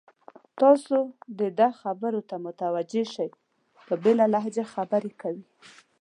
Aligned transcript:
تاسې 0.59 0.99
د 1.39 1.41
ده 1.59 1.67
خبرو 1.81 2.21
ته 2.29 2.35
متوجه 2.45 3.03
شئ، 3.13 3.29
په 3.85 3.93
بېله 4.03 4.25
لهجه 4.33 4.65
خبرې 4.73 5.11
کوي. 5.21 5.43